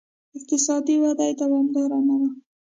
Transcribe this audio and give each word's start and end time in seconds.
اقتصادي 0.37 0.95
وده 1.03 1.23
یې 1.29 1.33
دوامداره 1.41 1.99
نه 2.07 2.15
وه 2.19 2.29